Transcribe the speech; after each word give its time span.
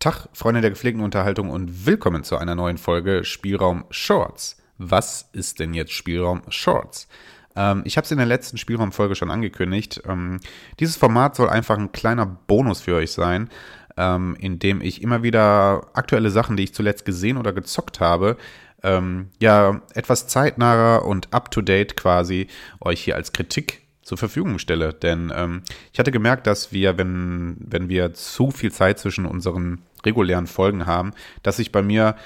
Tag, 0.00 0.30
Freunde 0.32 0.62
der 0.62 0.70
gepflegten 0.70 1.04
Unterhaltung 1.04 1.50
und 1.50 1.84
willkommen 1.84 2.24
zu 2.24 2.38
einer 2.38 2.54
neuen 2.54 2.78
Folge 2.78 3.22
Spielraum 3.22 3.84
Shorts. 3.90 4.56
Was 4.78 5.28
ist 5.34 5.60
denn 5.60 5.74
jetzt 5.74 5.92
Spielraum 5.92 6.40
Shorts? 6.48 7.06
Ähm, 7.54 7.82
ich 7.84 7.98
habe 7.98 8.06
es 8.06 8.10
in 8.10 8.16
der 8.16 8.26
letzten 8.26 8.56
Spielraumfolge 8.56 9.14
schon 9.14 9.30
angekündigt. 9.30 10.00
Ähm, 10.08 10.40
dieses 10.78 10.96
Format 10.96 11.36
soll 11.36 11.50
einfach 11.50 11.76
ein 11.76 11.92
kleiner 11.92 12.24
Bonus 12.24 12.80
für 12.80 12.94
euch 12.94 13.12
sein, 13.12 13.50
ähm, 13.98 14.38
in 14.40 14.58
dem 14.58 14.80
ich 14.80 15.02
immer 15.02 15.22
wieder 15.22 15.88
aktuelle 15.92 16.30
Sachen, 16.30 16.56
die 16.56 16.64
ich 16.64 16.72
zuletzt 16.72 17.04
gesehen 17.04 17.36
oder 17.36 17.52
gezockt 17.52 18.00
habe, 18.00 18.38
ähm, 18.82 19.28
ja, 19.38 19.82
etwas 19.92 20.28
zeitnaher 20.28 21.04
und 21.04 21.30
up-to-date 21.34 21.98
quasi 21.98 22.46
euch 22.80 23.02
hier 23.02 23.16
als 23.16 23.34
Kritik 23.34 23.79
zur 24.02 24.18
Verfügung 24.18 24.58
stelle. 24.58 24.92
Denn 24.92 25.32
ähm, 25.34 25.62
ich 25.92 25.98
hatte 25.98 26.10
gemerkt, 26.10 26.46
dass 26.46 26.72
wir, 26.72 26.98
wenn, 26.98 27.56
wenn 27.60 27.88
wir 27.88 28.14
zu 28.14 28.50
viel 28.50 28.72
Zeit 28.72 28.98
zwischen 28.98 29.26
unseren 29.26 29.82
regulären 30.04 30.46
Folgen 30.46 30.86
haben, 30.86 31.12
dass 31.42 31.58
sich 31.58 31.72
bei 31.72 31.82
mir 31.82 32.16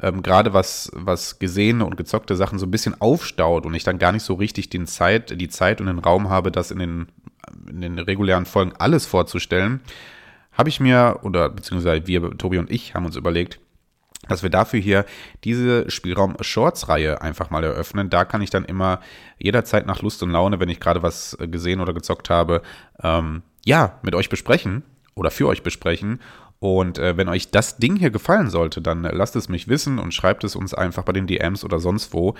ähm, 0.00 0.22
gerade 0.22 0.52
was, 0.52 0.90
was 0.94 1.38
gesehene 1.38 1.84
und 1.84 1.96
gezockte 1.96 2.36
Sachen 2.36 2.58
so 2.58 2.66
ein 2.66 2.70
bisschen 2.70 3.00
aufstaut 3.00 3.66
und 3.66 3.74
ich 3.74 3.84
dann 3.84 3.98
gar 3.98 4.12
nicht 4.12 4.22
so 4.22 4.34
richtig 4.34 4.70
den 4.70 4.86
Zeit, 4.86 5.40
die 5.40 5.48
Zeit 5.48 5.80
und 5.80 5.86
den 5.86 5.98
Raum 5.98 6.28
habe, 6.28 6.50
das 6.50 6.70
in 6.70 6.78
den, 6.78 7.06
in 7.68 7.80
den 7.80 7.98
regulären 7.98 8.46
Folgen 8.46 8.72
alles 8.78 9.06
vorzustellen, 9.06 9.80
habe 10.52 10.68
ich 10.68 10.78
mir, 10.80 11.20
oder 11.22 11.48
beziehungsweise 11.48 12.06
wir, 12.06 12.36
Tobi 12.38 12.58
und 12.58 12.70
ich, 12.70 12.94
haben 12.94 13.06
uns 13.06 13.16
überlegt, 13.16 13.58
dass 14.28 14.42
wir 14.42 14.50
dafür 14.50 14.80
hier 14.80 15.04
diese 15.44 15.90
Spielraum-Shorts-Reihe 15.90 17.22
einfach 17.22 17.50
mal 17.50 17.64
eröffnen. 17.64 18.10
Da 18.10 18.24
kann 18.24 18.42
ich 18.42 18.50
dann 18.50 18.64
immer 18.64 19.00
jederzeit 19.38 19.86
nach 19.86 20.02
Lust 20.02 20.22
und 20.22 20.30
Laune, 20.30 20.60
wenn 20.60 20.68
ich 20.68 20.80
gerade 20.80 21.02
was 21.02 21.36
gesehen 21.40 21.80
oder 21.80 21.92
gezockt 21.92 22.30
habe, 22.30 22.62
ähm, 23.02 23.42
ja, 23.64 23.98
mit 24.02 24.14
euch 24.14 24.28
besprechen 24.28 24.82
oder 25.14 25.30
für 25.30 25.48
euch 25.48 25.62
besprechen 25.62 26.20
und 26.64 26.98
äh, 26.98 27.18
wenn 27.18 27.28
euch 27.28 27.50
das 27.50 27.76
Ding 27.76 27.96
hier 27.96 28.08
gefallen 28.08 28.48
sollte, 28.48 28.80
dann 28.80 29.04
äh, 29.04 29.14
lasst 29.14 29.36
es 29.36 29.50
mich 29.50 29.68
wissen 29.68 29.98
und 29.98 30.14
schreibt 30.14 30.44
es 30.44 30.56
uns 30.56 30.72
einfach 30.72 31.02
bei 31.02 31.12
den 31.12 31.26
DMs 31.26 31.62
oder 31.62 31.78
sonst 31.78 32.14
wo. 32.14 32.36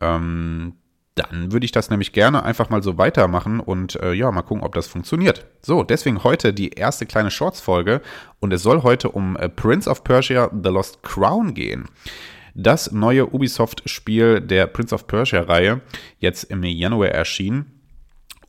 Ähm, 0.00 0.74
dann 1.18 1.52
würde 1.52 1.64
ich 1.64 1.72
das 1.72 1.90
nämlich 1.90 2.12
gerne 2.12 2.44
einfach 2.44 2.70
mal 2.70 2.82
so 2.82 2.98
weitermachen 2.98 3.60
und 3.60 3.96
äh, 3.96 4.12
ja, 4.12 4.30
mal 4.30 4.42
gucken, 4.42 4.64
ob 4.64 4.74
das 4.74 4.86
funktioniert. 4.86 5.46
So, 5.62 5.82
deswegen 5.82 6.24
heute 6.24 6.52
die 6.52 6.70
erste 6.70 7.06
kleine 7.06 7.30
Shorts-Folge 7.30 8.00
und 8.40 8.52
es 8.52 8.62
soll 8.62 8.82
heute 8.82 9.10
um 9.10 9.36
äh, 9.36 9.48
Prince 9.48 9.90
of 9.90 10.04
Persia 10.04 10.50
The 10.50 10.70
Lost 10.70 11.02
Crown 11.02 11.54
gehen. 11.54 11.86
Das 12.54 12.90
neue 12.92 13.26
Ubisoft-Spiel 13.26 14.40
der 14.40 14.66
Prince 14.66 14.94
of 14.94 15.06
Persia-Reihe, 15.06 15.80
jetzt 16.18 16.44
im 16.44 16.64
Januar 16.64 17.08
erschienen 17.08 17.78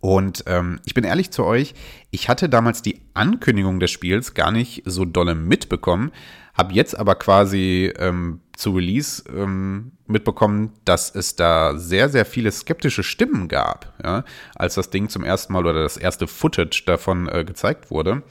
und 0.01 0.45
ähm, 0.47 0.79
ich 0.85 0.93
bin 0.93 1.03
ehrlich 1.03 1.31
zu 1.31 1.43
euch, 1.43 1.73
ich 2.11 2.29
hatte 2.29 2.47
damals 2.47 2.81
die 2.81 3.01
Ankündigung 3.13 3.79
des 3.79 3.91
Spiels 3.91 4.33
gar 4.33 4.51
nicht 4.51 4.83
so 4.85 5.05
dolle 5.05 5.35
mitbekommen, 5.35 6.11
habe 6.53 6.73
jetzt 6.73 6.97
aber 6.97 7.15
quasi 7.15 7.91
ähm, 7.97 8.39
zu 8.59 8.71
Release 8.71 9.23
ähm, 9.29 9.93
mitbekommen, 10.05 10.73
dass 10.83 11.15
es 11.15 11.35
da 11.35 11.77
sehr, 11.77 12.09
sehr 12.09 12.25
viele 12.25 12.51
skeptische 12.51 13.03
Stimmen 13.03 13.47
gab, 13.47 13.93
ja, 14.03 14.25
als 14.55 14.75
das 14.75 14.89
Ding 14.89 15.07
zum 15.07 15.23
ersten 15.23 15.53
Mal 15.53 15.65
oder 15.65 15.81
das 15.81 15.95
erste 15.95 16.27
Footage 16.27 16.83
davon 16.85 17.29
äh, 17.29 17.45
gezeigt 17.45 17.89
wurde. 17.89 18.21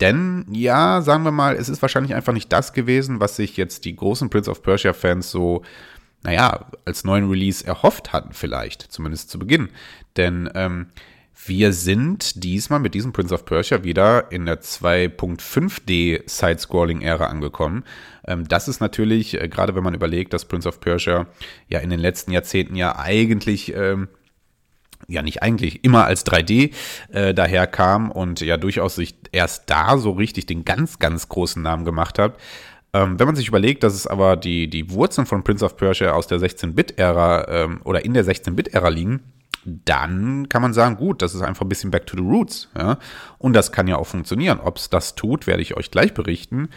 Denn, 0.00 0.46
ja, 0.50 1.00
sagen 1.00 1.24
wir 1.24 1.30
mal, 1.30 1.56
es 1.56 1.68
ist 1.68 1.80
wahrscheinlich 1.80 2.14
einfach 2.14 2.32
nicht 2.32 2.52
das 2.52 2.72
gewesen, 2.74 3.20
was 3.20 3.36
sich 3.36 3.56
jetzt 3.56 3.86
die 3.86 3.96
großen 3.96 4.28
Prince 4.28 4.50
of 4.50 4.62
Persia-Fans 4.62 5.30
so 5.30 5.62
naja, 6.22 6.66
als 6.84 7.04
neuen 7.04 7.30
Release 7.30 7.66
erhofft 7.66 8.12
hatten, 8.12 8.34
vielleicht, 8.34 8.82
zumindest 8.82 9.30
zu 9.30 9.38
Beginn. 9.38 9.70
Denn 10.18 10.50
ähm, 10.54 10.88
wir 11.46 11.72
sind 11.72 12.44
diesmal 12.44 12.80
mit 12.80 12.94
diesem 12.94 13.12
Prince 13.12 13.34
of 13.34 13.44
Persia 13.44 13.82
wieder 13.82 14.30
in 14.30 14.46
der 14.46 14.60
2.5D 14.60 16.28
Side-Scrolling-Ära 16.28 17.26
angekommen. 17.26 17.84
Ähm, 18.26 18.46
das 18.46 18.68
ist 18.68 18.80
natürlich, 18.80 19.40
äh, 19.40 19.48
gerade 19.48 19.74
wenn 19.74 19.84
man 19.84 19.94
überlegt, 19.94 20.32
dass 20.32 20.44
Prince 20.44 20.68
of 20.68 20.80
Persia 20.80 21.26
ja 21.68 21.78
in 21.80 21.90
den 21.90 22.00
letzten 22.00 22.32
Jahrzehnten 22.32 22.76
ja 22.76 22.98
eigentlich 22.98 23.74
ähm, 23.74 24.08
ja 25.08 25.22
nicht 25.22 25.42
eigentlich 25.42 25.84
immer 25.84 26.04
als 26.04 26.26
3D 26.26 26.72
äh, 27.10 27.34
daherkam 27.34 28.10
und 28.10 28.40
ja 28.40 28.56
durchaus 28.56 28.96
sich 28.96 29.14
erst 29.32 29.70
da 29.70 29.98
so 29.98 30.12
richtig 30.12 30.46
den 30.46 30.64
ganz, 30.64 30.98
ganz 30.98 31.28
großen 31.28 31.62
Namen 31.62 31.84
gemacht 31.84 32.18
hat. 32.18 32.36
Ähm, 32.92 33.18
wenn 33.18 33.26
man 33.26 33.36
sich 33.36 33.48
überlegt, 33.48 33.82
dass 33.82 33.94
es 33.94 34.06
aber 34.06 34.36
die, 34.36 34.68
die 34.68 34.90
Wurzeln 34.90 35.26
von 35.26 35.44
Prince 35.44 35.64
of 35.64 35.76
Persia 35.76 36.12
aus 36.12 36.26
der 36.26 36.38
16-Bit-Ära 36.38 37.48
ähm, 37.48 37.80
oder 37.84 38.04
in 38.04 38.14
der 38.14 38.24
16-Bit-Ära 38.24 38.88
liegen, 38.88 39.22
dann 39.64 40.48
kann 40.48 40.62
man 40.62 40.72
sagen, 40.72 40.96
gut, 40.96 41.22
das 41.22 41.34
ist 41.34 41.42
einfach 41.42 41.62
ein 41.62 41.68
bisschen 41.68 41.90
back 41.90 42.06
to 42.06 42.16
the 42.16 42.22
roots. 42.22 42.68
Ja? 42.76 42.98
Und 43.38 43.52
das 43.52 43.72
kann 43.72 43.88
ja 43.88 43.96
auch 43.96 44.06
funktionieren. 44.06 44.60
Ob 44.60 44.78
es 44.78 44.90
das 44.90 45.14
tut, 45.14 45.46
werde 45.46 45.62
ich 45.62 45.76
euch 45.76 45.90
gleich 45.90 46.14
berichten. 46.14 46.68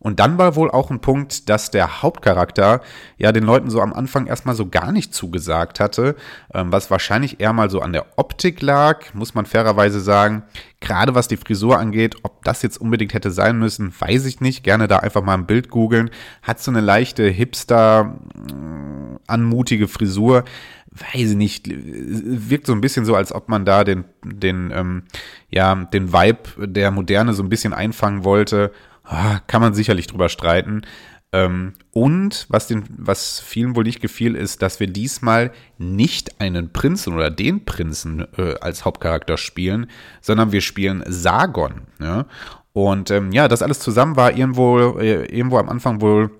Und 0.00 0.20
dann 0.20 0.38
war 0.38 0.54
wohl 0.54 0.70
auch 0.70 0.90
ein 0.90 1.00
Punkt, 1.00 1.48
dass 1.48 1.72
der 1.72 2.02
Hauptcharakter 2.02 2.80
ja 3.16 3.32
den 3.32 3.42
Leuten 3.42 3.68
so 3.68 3.80
am 3.80 3.92
Anfang 3.92 4.26
erstmal 4.26 4.54
so 4.54 4.68
gar 4.68 4.92
nicht 4.92 5.12
zugesagt 5.12 5.80
hatte, 5.80 6.14
ähm, 6.54 6.70
was 6.70 6.90
wahrscheinlich 6.90 7.40
eher 7.40 7.52
mal 7.52 7.68
so 7.68 7.80
an 7.80 7.92
der 7.92 8.06
Optik 8.16 8.62
lag, 8.62 9.12
muss 9.12 9.34
man 9.34 9.44
fairerweise 9.44 10.00
sagen. 10.00 10.44
Gerade 10.80 11.16
was 11.16 11.26
die 11.26 11.36
Frisur 11.36 11.78
angeht, 11.78 12.14
ob 12.22 12.44
das 12.44 12.62
jetzt 12.62 12.80
unbedingt 12.80 13.12
hätte 13.12 13.32
sein 13.32 13.58
müssen, 13.58 13.92
weiß 13.98 14.26
ich 14.26 14.40
nicht. 14.40 14.62
Gerne 14.62 14.86
da 14.86 14.98
einfach 14.98 15.24
mal 15.24 15.34
ein 15.34 15.46
Bild 15.46 15.68
googeln. 15.68 16.10
Hat 16.42 16.60
so 16.60 16.70
eine 16.70 16.80
leichte 16.80 17.24
Hipster 17.28 18.18
äh, 18.36 19.18
anmutige 19.26 19.88
Frisur 19.88 20.44
weiß 21.00 21.30
ich 21.30 21.36
nicht, 21.36 21.68
wirkt 21.68 22.66
so 22.66 22.72
ein 22.72 22.80
bisschen 22.80 23.04
so, 23.04 23.14
als 23.14 23.32
ob 23.32 23.48
man 23.48 23.64
da 23.64 23.84
den, 23.84 24.04
den, 24.24 24.72
ähm, 24.74 25.02
ja, 25.50 25.74
den 25.74 26.12
Vibe 26.12 26.68
der 26.68 26.90
Moderne 26.90 27.34
so 27.34 27.42
ein 27.42 27.48
bisschen 27.48 27.72
einfangen 27.72 28.24
wollte. 28.24 28.72
Ah, 29.04 29.40
kann 29.46 29.62
man 29.62 29.74
sicherlich 29.74 30.06
drüber 30.06 30.28
streiten. 30.28 30.82
Ähm, 31.30 31.74
und 31.92 32.46
was, 32.48 32.68
den, 32.68 32.84
was 32.88 33.40
vielen 33.40 33.76
wohl 33.76 33.84
nicht 33.84 34.00
gefiel, 34.00 34.34
ist, 34.34 34.62
dass 34.62 34.80
wir 34.80 34.86
diesmal 34.86 35.52
nicht 35.76 36.40
einen 36.40 36.72
Prinzen 36.72 37.14
oder 37.14 37.30
den 37.30 37.64
Prinzen 37.66 38.26
äh, 38.38 38.54
als 38.60 38.84
Hauptcharakter 38.84 39.36
spielen, 39.36 39.90
sondern 40.22 40.52
wir 40.52 40.62
spielen 40.62 41.04
Sargon. 41.06 41.82
Ja? 42.00 42.26
Und 42.72 43.10
ähm, 43.10 43.32
ja, 43.32 43.48
das 43.48 43.62
alles 43.62 43.80
zusammen 43.80 44.16
war 44.16 44.36
irgendwo, 44.36 44.98
äh, 44.98 45.26
irgendwo 45.26 45.58
am 45.58 45.68
Anfang 45.68 46.00
wohl 46.00 46.30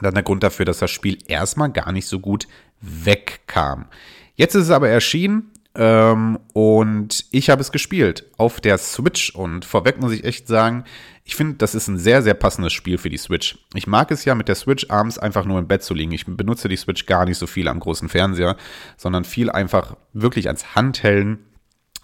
dann 0.00 0.14
der 0.14 0.22
Grund 0.22 0.42
dafür, 0.42 0.64
dass 0.64 0.78
das 0.78 0.90
Spiel 0.90 1.18
erstmal 1.26 1.70
gar 1.70 1.92
nicht 1.92 2.06
so 2.06 2.18
gut 2.18 2.48
wegkam. 2.80 3.86
Jetzt 4.34 4.54
ist 4.54 4.64
es 4.64 4.70
aber 4.70 4.88
erschienen 4.88 5.50
ähm, 5.74 6.38
und 6.52 7.26
ich 7.30 7.50
habe 7.50 7.60
es 7.60 7.72
gespielt 7.72 8.24
auf 8.36 8.60
der 8.60 8.78
Switch 8.78 9.30
und 9.34 9.64
vorweg 9.64 10.00
muss 10.00 10.12
ich 10.12 10.24
echt 10.24 10.48
sagen, 10.48 10.84
ich 11.24 11.36
finde, 11.36 11.54
das 11.54 11.74
ist 11.74 11.88
ein 11.88 11.98
sehr, 11.98 12.22
sehr 12.22 12.34
passendes 12.34 12.72
Spiel 12.72 12.98
für 12.98 13.08
die 13.08 13.16
Switch. 13.16 13.58
Ich 13.74 13.86
mag 13.86 14.10
es 14.10 14.24
ja 14.24 14.34
mit 14.34 14.48
der 14.48 14.54
Switch 14.54 14.90
abends 14.90 15.18
einfach 15.18 15.44
nur 15.44 15.58
im 15.58 15.68
Bett 15.68 15.82
zu 15.82 15.94
liegen. 15.94 16.12
Ich 16.12 16.26
benutze 16.26 16.68
die 16.68 16.76
Switch 16.76 17.06
gar 17.06 17.24
nicht 17.24 17.38
so 17.38 17.46
viel 17.46 17.68
am 17.68 17.78
großen 17.78 18.08
Fernseher, 18.08 18.56
sondern 18.96 19.24
viel 19.24 19.50
einfach 19.50 19.96
wirklich 20.12 20.48
als 20.48 20.74
Handhellen 20.74 21.38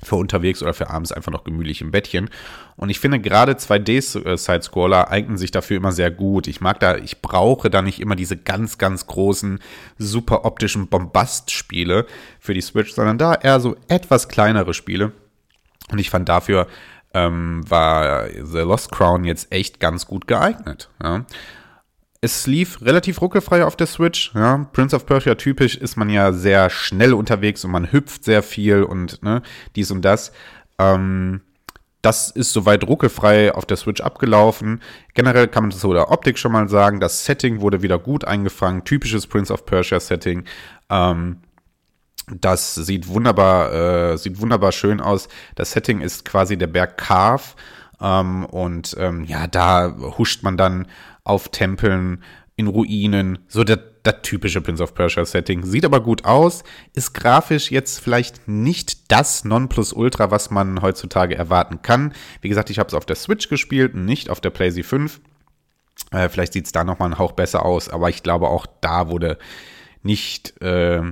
für 0.03 0.17
unterwegs 0.17 0.63
oder 0.63 0.75
für 0.75 0.91
abends 0.91 1.13
einfach 1.13 1.33
noch 1.33 1.45
gemütlich 1.45 1.81
im 1.81 1.91
Bettchen. 1.91 2.31
Und 2.77 2.91
ich 2.91 3.01
finde 3.01 3.21
gerade 3.21 3.53
2D-Side-Scroller 3.53 5.11
eignen 5.11 5.39
sich 5.39 5.51
dafür 5.51 5.77
immer 5.77 5.93
sehr 5.93 6.11
gut. 6.11 6.47
Ich 6.47 6.61
mag 6.61 6.81
da, 6.81 6.97
ich 6.97 7.21
brauche 7.21 7.71
da 7.71 7.83
nicht 7.83 8.01
immer 8.01 8.15
diese 8.15 8.37
ganz, 8.37 8.79
ganz 8.79 9.07
großen, 9.07 9.59
super 9.99 10.45
optischen 10.45 10.89
Bombast-Spiele 10.89 12.07
für 12.39 12.55
die 12.55 12.61
Switch, 12.61 12.93
sondern 12.93 13.19
da 13.19 13.35
eher 13.35 13.61
so 13.61 13.77
etwas 13.89 14.29
kleinere 14.29 14.75
Spiele. 14.75 15.13
Und 15.91 15.99
ich 15.99 16.11
fand 16.11 16.29
dafür 16.29 16.69
ähm, 17.15 17.69
war 17.69 18.29
The 18.29 18.59
Lost 18.59 18.93
Crown 18.93 19.25
jetzt 19.25 19.51
echt 19.51 19.81
ganz 19.81 20.07
gut 20.07 20.29
geeignet. 20.29 20.91
Ja 21.03 21.25
es 22.21 22.47
lief 22.47 22.83
relativ 22.83 23.21
ruckelfrei 23.21 23.65
auf 23.65 23.77
der 23.77 23.87
Switch. 23.87 24.33
Ja. 24.35 24.69
Prince 24.73 24.97
of 24.97 25.07
Persia 25.07 25.37
typisch 25.37 25.77
ist 25.77 25.97
man 25.97 26.11
ja 26.11 26.33
sehr 26.33 26.69
schnell 26.71 27.15
unterwegs 27.15 27.65
und 27.65 27.71
man 27.71 27.93
hüpft 27.93 28.25
sehr 28.25 28.43
viel 28.43 28.83
und 28.83 29.23
ne, 29.23 29.43
dies 29.77 29.91
und 29.91 30.03
das. 30.03 30.33
Ähm, 30.79 31.43
das 32.03 32.31
ist 32.31 32.53
soweit 32.53 32.85
ruckelfrei 32.85 33.55
auf 33.55 33.67
der 33.67 33.77
Switch 33.77 34.01
abgelaufen. 34.01 34.81
Generell 35.15 35.49
kann 35.49 35.65
man 35.65 35.71
das 35.71 35.81
so 35.81 35.93
der 35.93 36.11
Optik 36.11 36.39
schon 36.39 36.53
mal 36.53 36.69
sagen. 36.69 37.01
Das 37.01 37.25
Setting 37.25 37.61
wurde 37.61 37.83
wieder 37.83 37.99
gut 37.99 38.25
eingefangen. 38.25 38.85
Typisches 38.85 39.27
Prince 39.27 39.53
of 39.53 39.65
Persia 39.67 39.99
Setting. 39.99 40.45
Ähm, 40.91 41.39
das 42.41 42.75
sieht 42.75 43.09
wunderbar, 43.09 43.73
äh, 44.13 44.19
sieht 44.19 44.41
wunderbar 44.41 44.73
schön 44.73 45.01
aus. 45.01 45.29
Das 45.55 45.73
Setting 45.73 46.01
ist 46.01 46.25
quasi 46.25 46.57
der 46.57 46.67
Berg 46.69 46.99
Carve. 46.99 47.55
Ähm, 48.01 48.45
und 48.45 48.97
ähm, 48.99 49.25
ja, 49.25 49.47
da 49.47 49.95
huscht 50.19 50.43
man 50.45 50.57
dann 50.57 50.87
auf 51.29 51.49
Tempeln, 51.51 52.23
in 52.59 52.67
Ruinen, 52.67 53.39
so 53.47 53.63
das, 53.63 53.79
das 54.03 54.17
typische 54.23 54.61
Prince 54.61 54.83
of 54.83 54.93
Persia 54.93 55.25
Setting. 55.25 55.65
Sieht 55.65 55.85
aber 55.85 56.01
gut 56.01 56.25
aus, 56.25 56.65
ist 56.93 57.13
grafisch 57.15 57.71
jetzt 57.71 58.01
vielleicht 58.01 58.49
nicht 58.49 59.13
das 59.13 59.45
Nonplusultra, 59.45 60.33
was 60.33 60.51
man 60.51 60.83
heutzutage 60.83 61.37
erwarten 61.37 61.83
kann. 61.83 62.13
Wie 62.41 62.49
gesagt, 62.49 62.71
ich 62.71 62.81
habe 62.81 62.89
es 62.89 62.95
auf 62.95 63.07
der 63.07 63.15
Switch 63.15 63.49
gespielt, 63.49 63.95
nicht 63.95 64.29
auf 64.29 64.41
der 64.41 64.51
PlayStation 64.51 65.09
5. 65.09 65.21
Äh, 66.11 66.29
vielleicht 66.29 66.53
sieht 66.53 66.67
es 66.67 66.73
da 66.73 66.83
nochmal 66.83 67.07
einen 67.07 67.19
Hauch 67.19 67.33
besser 67.33 67.65
aus, 67.65 67.89
aber 67.89 68.09
ich 68.09 68.25
glaube 68.25 68.49
auch 68.49 68.67
da 68.81 69.09
wurde 69.09 69.39
nicht, 70.03 70.61
äh, 70.61 71.03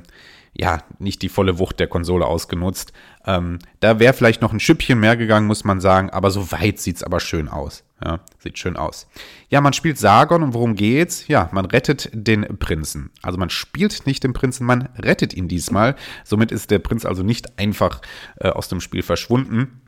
ja, 0.59 0.83
nicht 0.99 1.23
die 1.23 1.29
volle 1.29 1.59
Wucht 1.59 1.81
der 1.81 1.87
Konsole 1.87 2.27
ausgenutzt. 2.27 2.93
Ähm, 3.27 3.59
da 3.81 3.99
wäre 3.99 4.15
vielleicht 4.15 4.43
noch 4.43 4.53
ein 4.53 4.61
Schüppchen 4.61 4.99
mehr 4.99 5.17
gegangen, 5.17 5.47
muss 5.47 5.65
man 5.65 5.81
sagen, 5.81 6.11
aber 6.11 6.31
so 6.31 6.51
weit 6.53 6.79
sieht 6.79 6.97
es 6.97 7.03
aber 7.03 7.21
schön 7.21 7.49
aus. 7.49 7.85
Ja, 8.05 8.21
sieht 8.39 8.59
schön 8.59 8.77
aus. 8.77 9.09
Ja, 9.49 9.61
man 9.61 9.73
spielt 9.73 9.99
Sargon 9.99 10.43
und 10.43 10.55
worum 10.55 10.75
geht's? 10.75 11.29
Ja, 11.29 11.49
man 11.53 11.65
rettet 11.65 12.11
den 12.13 12.59
Prinzen. 12.59 13.11
Also 13.23 13.39
man 13.39 13.49
spielt 13.49 14.07
nicht 14.07 14.23
den 14.23 14.35
Prinzen, 14.35 14.67
man 14.67 14.89
rettet 14.99 15.33
ihn 15.33 15.49
diesmal. 15.49 15.97
Somit 16.25 16.53
ist 16.53 16.71
der 16.71 16.79
Prinz 16.79 17.07
also 17.07 17.23
nicht 17.23 17.59
einfach 17.59 18.03
äh, 18.39 18.49
aus 18.49 18.69
dem 18.69 18.81
Spiel 18.81 19.03
verschwunden. 19.03 19.81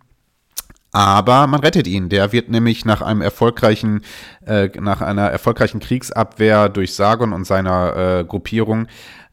Aber 0.91 1.47
man 1.47 1.61
rettet 1.61 1.87
ihn. 1.87 2.09
Der 2.09 2.33
wird 2.33 2.49
nämlich 2.49 2.87
nach 2.87 3.03
einem 3.03 3.21
erfolgreichen, 3.21 4.03
äh, 4.47 4.69
nach 4.81 5.03
einer 5.03 5.29
erfolgreichen 5.29 5.81
Kriegsabwehr 5.81 6.71
durch 6.71 6.95
Sargon 6.95 7.35
und 7.35 7.45
seiner 7.45 8.21
äh, 8.21 8.25
Gruppierung 8.25 8.89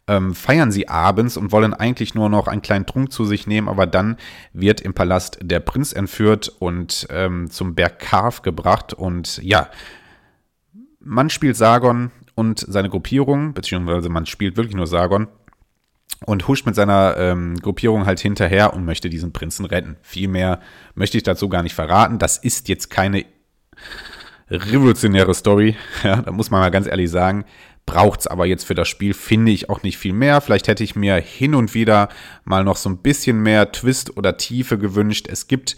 ähm, 0.08 0.36
feiern 0.36 0.72
sie 0.72 0.88
abends 0.88 1.38
und 1.38 1.52
wollen 1.52 1.74
eigentlich 1.74 2.14
nur 2.14 2.30
noch 2.30 2.48
einen 2.48 2.62
kleinen 2.62 2.86
Trunk 2.86 3.12
zu 3.12 3.26
sich 3.26 3.48
nehmen, 3.48 3.68
aber 3.68 3.88
dann 3.88 4.18
wird 4.54 4.82
im 4.82 4.94
Palast 4.94 5.40
der 5.42 5.60
Prinz 5.60 5.94
entführt 5.94 6.50
und 6.60 7.08
ähm, 7.10 7.50
zum 7.50 7.76
Berg 7.76 8.00
Karf 8.00 8.42
gebracht 8.42 8.94
und 8.94 9.38
ja, 9.44 9.70
man 11.00 11.30
spielt 11.30 11.56
Sargon 11.56 12.12
und 12.36 12.60
seine 12.68 12.90
Gruppierung, 12.90 13.54
beziehungsweise 13.54 14.10
man 14.10 14.26
spielt 14.26 14.58
wirklich 14.58 14.76
nur 14.76 14.88
Sargon 14.88 15.28
und 16.26 16.48
huscht 16.48 16.66
mit 16.66 16.76
seiner 16.76 17.16
ähm, 17.18 17.56
Gruppierung 17.56 18.06
halt 18.06 18.20
hinterher 18.20 18.74
und 18.74 18.86
möchte 18.86 19.10
diesen 19.10 19.34
Prinzen 19.34 19.66
retten. 19.66 19.98
Viel 20.02 20.28
mehr 20.28 20.62
möchte 20.94 21.18
ich 21.18 21.24
dazu 21.24 21.50
gar 21.50 21.64
nicht 21.64 21.76
verraten. 21.76 22.20
Das 22.20 22.38
ist 22.38 22.70
jetzt 22.70 22.90
keine 22.90 23.26
revolutionäre 24.50 25.34
Story, 25.34 25.76
ja, 26.04 26.22
da 26.22 26.32
muss 26.32 26.52
man 26.52 26.62
mal 26.62 26.72
ganz 26.72 26.88
ehrlich 26.88 27.10
sagen 27.10 27.46
braucht 27.86 28.22
es 28.22 28.28
aber 28.28 28.46
jetzt 28.46 28.66
für 28.66 28.76
das 28.76 28.88
Spiel, 28.88 29.14
finde 29.14 29.52
ich, 29.52 29.70
auch 29.70 29.84
nicht 29.84 29.98
viel 29.98 30.14
mehr. 30.14 30.42
Vielleicht 30.42 30.68
hätte 30.68 30.84
ich 30.84 30.96
mir 30.96 31.16
hin 31.16 31.54
und 31.56 31.74
wieder 31.74 32.10
mal 32.44 32.64
noch 32.64 32.78
so 32.78 32.90
ein 32.90 32.98
bisschen 32.98 33.42
mehr 33.42 33.72
Twist 33.72 34.18
oder 34.18 34.38
Tiefe 34.38 34.78
gewünscht. 34.78 35.28
Es 35.30 35.48
gibt 35.48 35.78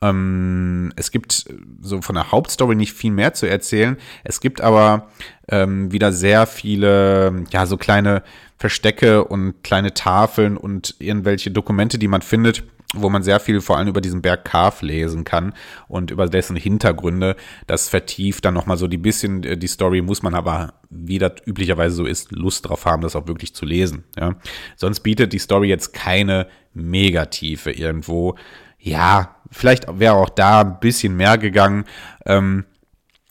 ähm, 0.00 0.92
es 0.96 1.10
gibt 1.10 1.46
so 1.82 2.00
von 2.02 2.14
der 2.14 2.30
Hauptstory 2.30 2.76
nicht 2.76 2.92
viel 2.92 3.10
mehr 3.10 3.34
zu 3.34 3.46
erzählen. 3.48 3.96
Es 4.24 4.40
gibt 4.40 4.60
aber 4.60 5.08
ähm, 5.48 5.90
wieder 5.90 6.12
sehr 6.12 6.46
viele, 6.46 7.44
ja, 7.50 7.66
so 7.66 7.76
kleine 7.76 8.22
Verstecke 8.58 9.24
und 9.24 9.62
kleine 9.62 9.94
Tafeln 9.94 10.56
und 10.56 10.94
irgendwelche 10.98 11.50
Dokumente, 11.50 11.98
die 11.98 12.08
man 12.08 12.22
findet, 12.22 12.64
wo 12.94 13.10
man 13.10 13.22
sehr 13.22 13.38
viel 13.38 13.60
vor 13.60 13.76
allem 13.76 13.88
über 13.88 14.00
diesen 14.00 14.22
Berg 14.22 14.44
Kaf 14.44 14.80
lesen 14.80 15.24
kann 15.24 15.52
und 15.88 16.10
über 16.10 16.26
dessen 16.26 16.56
Hintergründe. 16.56 17.36
Das 17.66 17.88
vertieft 17.88 18.44
dann 18.44 18.54
nochmal 18.54 18.78
so 18.78 18.86
die 18.86 18.96
bisschen 18.96 19.44
äh, 19.44 19.58
die 19.58 19.66
Story, 19.66 20.00
muss 20.00 20.22
man 20.22 20.34
aber, 20.34 20.74
wie 20.88 21.18
das 21.18 21.32
üblicherweise 21.44 21.94
so 21.94 22.06
ist, 22.06 22.32
Lust 22.32 22.68
drauf 22.68 22.86
haben, 22.86 23.02
das 23.02 23.14
auch 23.14 23.26
wirklich 23.26 23.54
zu 23.54 23.66
lesen. 23.66 24.04
Ja. 24.18 24.36
Sonst 24.76 25.00
bietet 25.00 25.32
die 25.32 25.38
Story 25.38 25.68
jetzt 25.68 25.92
keine 25.92 26.48
Megatiefe 26.72 27.72
irgendwo. 27.72 28.36
Ja, 28.78 29.36
vielleicht 29.50 29.98
wäre 29.98 30.14
auch 30.14 30.30
da 30.30 30.62
ein 30.62 30.80
bisschen 30.80 31.14
mehr 31.16 31.36
gegangen. 31.36 31.84
Ähm, 32.24 32.64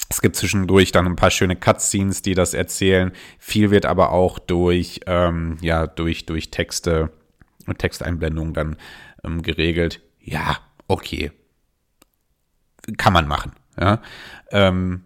es 0.10 0.22
gibt 0.22 0.36
zwischendurch 0.36 0.92
dann 0.92 1.06
ein 1.06 1.16
paar 1.16 1.32
schöne 1.32 1.56
Cutscenes, 1.56 2.22
die 2.22 2.34
das 2.34 2.54
erzählen. 2.54 3.12
Viel 3.40 3.72
wird 3.72 3.86
aber 3.86 4.12
auch 4.12 4.40
durch, 4.40 5.02
ähm, 5.06 5.58
ja, 5.62 5.88
durch, 5.88 6.26
durch 6.26 6.52
Texte 6.52 7.12
und 7.68 7.80
Texteinblendungen 7.80 8.54
dann 8.54 8.78
ähm, 9.24 9.42
geregelt. 9.42 10.02
Ja, 10.20 10.58
okay. 10.88 11.32
Kann 12.98 13.14
man 13.14 13.28
machen. 13.28 13.52
Ja. 13.80 14.02
Ähm, 14.52 15.04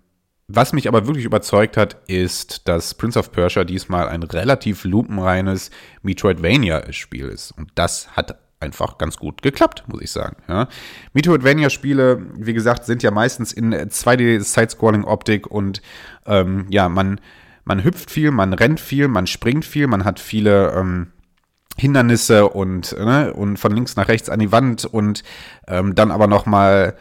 was 0.48 0.74
mich 0.74 0.88
aber 0.88 1.08
wirklich 1.08 1.26
überzeugt 1.26 1.78
hat, 1.78 1.98
ist, 2.08 2.68
dass 2.68 2.94
Prince 2.94 3.18
of 3.18 3.32
Persia 3.32 3.64
diesmal 3.64 4.10
ein 4.10 4.24
relativ 4.24 4.84
lupenreines 4.84 5.72
Metroidvania-Spiel 6.02 7.28
ist. 7.30 7.52
Und 7.52 7.72
das 7.76 8.16
hat 8.16 8.38
einfach 8.60 8.98
ganz 8.98 9.18
gut 9.18 9.42
geklappt, 9.42 9.84
muss 9.88 10.02
ich 10.02 10.12
sagen. 10.12 10.38
Ja. 10.48 10.68
Metroidvania-Spiele, 11.14 12.26
wie 12.36 12.54
gesagt, 12.54 12.86
sind 12.86 13.02
ja 13.04 13.12
meistens 13.12 13.54
in 13.54 13.74
2D-Sidescrolling-Optik 13.74 15.48
und 15.48 15.82
ähm, 16.26 16.68
ja, 16.70 16.90
man, 16.90 17.20
man 17.64 17.84
hüpft 17.84 18.12
viel, 18.12 18.32
man 18.32 18.54
rennt 18.54 18.80
viel, 18.80 19.08
man 19.08 19.28
springt 19.28 19.66
viel, 19.66 19.88
man 19.88 20.06
hat 20.06 20.20
viele 20.20 20.72
ähm, 20.74 21.08
Hindernisse 21.78 22.48
und, 22.48 22.96
ne, 22.98 23.34
und 23.34 23.58
von 23.58 23.74
links 23.74 23.96
nach 23.96 24.08
rechts 24.08 24.30
an 24.30 24.40
die 24.40 24.52
Wand 24.52 24.86
und 24.86 25.24
ähm, 25.68 25.96
dann 25.96 26.12
aber 26.12 26.28
nochmal 26.28 26.96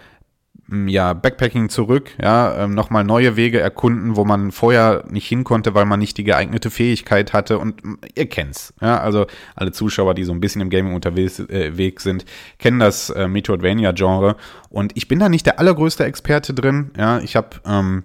mm, 0.68 0.88
ja, 0.88 1.12
Backpacking 1.12 1.68
zurück, 1.68 2.10
ja, 2.22 2.64
ähm, 2.64 2.74
nochmal 2.74 3.04
neue 3.04 3.36
Wege 3.36 3.60
erkunden, 3.60 4.16
wo 4.16 4.24
man 4.24 4.52
vorher 4.52 5.04
nicht 5.10 5.26
hin 5.26 5.44
konnte, 5.44 5.74
weil 5.74 5.86
man 5.86 5.98
nicht 5.98 6.16
die 6.18 6.24
geeignete 6.24 6.70
Fähigkeit 6.70 7.32
hatte 7.32 7.58
und 7.58 7.84
mm, 7.84 7.94
ihr 8.14 8.26
kennt's, 8.26 8.72
ja, 8.80 9.00
also 9.00 9.26
alle 9.56 9.72
Zuschauer, 9.72 10.14
die 10.14 10.24
so 10.24 10.32
ein 10.32 10.40
bisschen 10.40 10.62
im 10.62 10.70
Gaming 10.70 10.94
unterwegs 10.94 11.38
äh, 11.40 11.92
sind, 11.98 12.24
kennen 12.58 12.78
das 12.78 13.10
äh, 13.10 13.28
Metroidvania-Genre 13.28 14.36
und 14.70 14.92
ich 14.96 15.08
bin 15.08 15.18
da 15.18 15.28
nicht 15.28 15.46
der 15.46 15.58
allergrößte 15.58 16.04
Experte 16.04 16.54
drin, 16.54 16.92
ja, 16.96 17.18
ich 17.20 17.36
habe 17.36 17.56
ähm, 17.66 18.04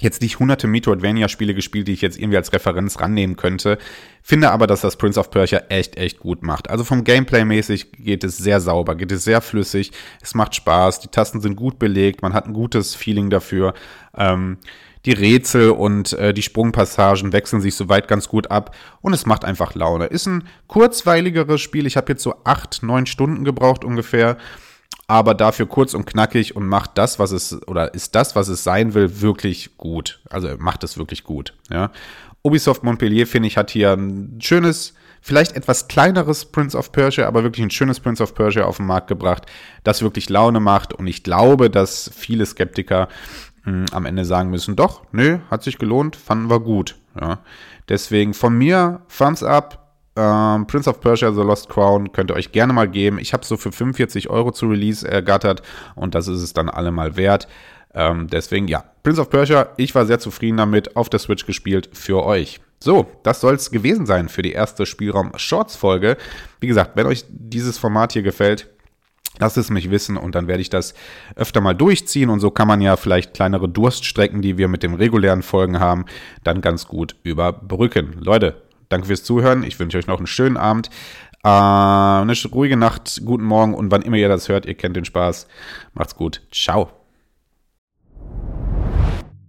jetzt 0.00 0.22
nicht 0.22 0.38
hunderte 0.38 0.66
Metroidvania-Spiele 0.66 1.54
gespielt, 1.54 1.88
die 1.88 1.92
ich 1.92 2.00
jetzt 2.00 2.18
irgendwie 2.18 2.36
als 2.36 2.52
Referenz 2.52 3.00
rannehmen 3.00 3.36
könnte. 3.36 3.78
Finde 4.22 4.50
aber, 4.50 4.66
dass 4.66 4.80
das 4.80 4.96
Prince 4.96 5.20
of 5.20 5.30
Persia 5.30 5.62
echt, 5.68 5.96
echt 5.96 6.18
gut 6.18 6.42
macht. 6.42 6.70
Also 6.70 6.84
vom 6.84 7.04
Gameplay-mäßig 7.04 7.92
geht 7.92 8.24
es 8.24 8.36
sehr 8.38 8.60
sauber, 8.60 8.94
geht 8.94 9.12
es 9.12 9.24
sehr 9.24 9.40
flüssig. 9.40 9.92
Es 10.20 10.34
macht 10.34 10.54
Spaß, 10.54 11.00
die 11.00 11.08
Tasten 11.08 11.40
sind 11.40 11.56
gut 11.56 11.78
belegt, 11.78 12.22
man 12.22 12.32
hat 12.32 12.46
ein 12.46 12.54
gutes 12.54 12.94
Feeling 12.94 13.30
dafür. 13.30 13.74
Ähm, 14.16 14.58
die 15.04 15.12
Rätsel 15.12 15.70
und 15.70 16.14
äh, 16.14 16.32
die 16.32 16.42
Sprungpassagen 16.42 17.32
wechseln 17.32 17.60
sich 17.60 17.74
soweit 17.74 18.08
ganz 18.08 18.28
gut 18.28 18.50
ab 18.50 18.74
und 19.02 19.12
es 19.12 19.26
macht 19.26 19.44
einfach 19.44 19.74
Laune. 19.74 20.06
Ist 20.06 20.26
ein 20.26 20.44
kurzweiligeres 20.66 21.60
Spiel. 21.60 21.86
Ich 21.86 21.98
habe 21.98 22.12
jetzt 22.12 22.22
so 22.22 22.36
acht, 22.44 22.82
neun 22.82 23.04
Stunden 23.04 23.44
gebraucht 23.44 23.84
ungefähr 23.84 24.38
aber 25.06 25.34
dafür 25.34 25.66
kurz 25.66 25.94
und 25.94 26.06
knackig 26.06 26.56
und 26.56 26.66
macht 26.66 26.96
das, 26.96 27.18
was 27.18 27.30
es, 27.30 27.66
oder 27.68 27.94
ist 27.94 28.14
das, 28.14 28.34
was 28.36 28.48
es 28.48 28.64
sein 28.64 28.94
will, 28.94 29.20
wirklich 29.20 29.76
gut. 29.76 30.20
Also 30.30 30.48
macht 30.58 30.84
es 30.84 30.98
wirklich 30.98 31.24
gut, 31.24 31.54
ja. 31.70 31.90
Ubisoft 32.42 32.84
Montpellier, 32.84 33.26
finde 33.26 33.46
ich, 33.46 33.56
hat 33.56 33.70
hier 33.70 33.94
ein 33.94 34.38
schönes, 34.38 34.92
vielleicht 35.22 35.56
etwas 35.56 35.88
kleineres 35.88 36.44
Prince 36.44 36.76
of 36.76 36.92
Persia, 36.92 37.26
aber 37.26 37.42
wirklich 37.42 37.64
ein 37.64 37.70
schönes 37.70 38.00
Prince 38.00 38.22
of 38.22 38.34
Persia 38.34 38.64
auf 38.64 38.76
den 38.76 38.86
Markt 38.86 39.08
gebracht, 39.08 39.46
das 39.82 40.02
wirklich 40.02 40.28
Laune 40.28 40.60
macht. 40.60 40.92
Und 40.92 41.06
ich 41.06 41.22
glaube, 41.22 41.70
dass 41.70 42.10
viele 42.14 42.44
Skeptiker 42.44 43.08
mh, 43.64 43.72
hm, 43.72 43.84
am 43.92 44.04
Ende 44.04 44.26
sagen 44.26 44.50
müssen, 44.50 44.76
doch, 44.76 45.04
nö, 45.10 45.38
hat 45.50 45.62
sich 45.62 45.78
gelohnt, 45.78 46.16
fanden 46.16 46.50
wir 46.50 46.60
gut. 46.60 46.96
Ja. 47.18 47.38
Deswegen 47.88 48.34
von 48.34 48.56
mir, 48.56 49.00
Thumbs 49.16 49.42
up, 49.42 49.83
ähm, 50.16 50.66
Prince 50.66 50.88
of 50.88 51.00
Persia 51.00 51.32
The 51.32 51.40
Lost 51.40 51.68
Crown 51.68 52.12
könnt 52.12 52.30
ihr 52.30 52.36
euch 52.36 52.52
gerne 52.52 52.72
mal 52.72 52.88
geben. 52.88 53.18
Ich 53.18 53.32
habe 53.32 53.44
so 53.44 53.56
für 53.56 53.72
45 53.72 54.30
Euro 54.30 54.52
zu 54.52 54.66
Release 54.66 55.06
ergattert 55.06 55.62
und 55.94 56.14
das 56.14 56.28
ist 56.28 56.40
es 56.40 56.52
dann 56.52 56.68
allemal 56.68 57.16
wert. 57.16 57.48
Ähm, 57.94 58.28
deswegen 58.28 58.68
ja, 58.68 58.84
Prince 59.02 59.20
of 59.20 59.30
Persia, 59.30 59.68
ich 59.76 59.94
war 59.94 60.06
sehr 60.06 60.18
zufrieden 60.18 60.56
damit, 60.56 60.96
auf 60.96 61.08
der 61.08 61.20
Switch 61.20 61.46
gespielt 61.46 61.90
für 61.92 62.24
euch. 62.24 62.60
So, 62.80 63.06
das 63.22 63.40
soll 63.40 63.54
es 63.54 63.70
gewesen 63.70 64.04
sein 64.04 64.28
für 64.28 64.42
die 64.42 64.52
erste 64.52 64.84
Spielraum 64.84 65.32
Shorts 65.36 65.76
Folge. 65.76 66.16
Wie 66.60 66.66
gesagt, 66.66 66.92
wenn 66.96 67.06
euch 67.06 67.24
dieses 67.28 67.78
Format 67.78 68.12
hier 68.12 68.22
gefällt, 68.22 68.68
Lasst 69.40 69.56
es 69.56 69.68
mich 69.68 69.90
wissen 69.90 70.16
und 70.16 70.36
dann 70.36 70.46
werde 70.46 70.60
ich 70.60 70.70
das 70.70 70.94
öfter 71.34 71.60
mal 71.60 71.74
durchziehen 71.74 72.30
und 72.30 72.38
so 72.38 72.52
kann 72.52 72.68
man 72.68 72.80
ja 72.80 72.96
vielleicht 72.96 73.34
kleinere 73.34 73.68
Durststrecken, 73.68 74.42
die 74.42 74.58
wir 74.58 74.68
mit 74.68 74.84
den 74.84 74.94
regulären 74.94 75.42
Folgen 75.42 75.80
haben, 75.80 76.04
dann 76.44 76.60
ganz 76.60 76.86
gut 76.86 77.16
überbrücken. 77.24 78.14
Leute, 78.20 78.62
Danke 78.94 79.08
fürs 79.08 79.24
Zuhören. 79.24 79.64
Ich 79.64 79.80
wünsche 79.80 79.98
euch 79.98 80.06
noch 80.06 80.18
einen 80.18 80.28
schönen 80.28 80.56
Abend, 80.56 80.88
äh, 81.42 81.48
eine 81.48 82.32
ruhige 82.52 82.76
Nacht, 82.76 83.22
guten 83.24 83.42
Morgen 83.42 83.74
und 83.74 83.90
wann 83.90 84.02
immer 84.02 84.18
ihr 84.18 84.28
das 84.28 84.48
hört, 84.48 84.66
ihr 84.66 84.74
kennt 84.74 84.94
den 84.94 85.04
Spaß. 85.04 85.48
Macht's 85.94 86.14
gut. 86.14 86.42
Ciao. 86.52 86.92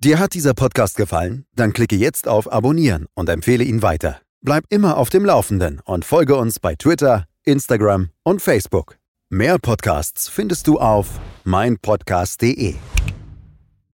Dir 0.03 0.17
hat 0.17 0.33
dieser 0.33 0.55
Podcast 0.55 0.97
gefallen? 0.97 1.45
Dann 1.55 1.73
klicke 1.73 1.95
jetzt 1.95 2.27
auf 2.27 2.51
Abonnieren 2.51 3.05
und 3.13 3.29
empfehle 3.29 3.63
ihn 3.63 3.83
weiter. 3.83 4.19
Bleib 4.41 4.63
immer 4.69 4.97
auf 4.97 5.11
dem 5.11 5.25
Laufenden 5.25 5.79
und 5.85 6.05
folge 6.05 6.35
uns 6.37 6.59
bei 6.59 6.73
Twitter, 6.73 7.25
Instagram 7.43 8.09
und 8.23 8.41
Facebook. 8.41 8.97
Mehr 9.29 9.59
Podcasts 9.59 10.27
findest 10.27 10.65
du 10.65 10.79
auf 10.79 11.19
meinpodcast.de. 11.43 12.77